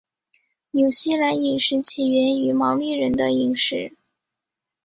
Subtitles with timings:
[0.71, 3.95] 纽西兰饮食起源于毛利人的饮食。